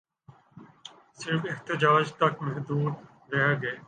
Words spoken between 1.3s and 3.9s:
احتجاج تک محدود رہ گئے